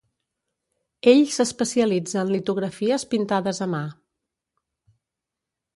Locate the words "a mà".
3.67-3.85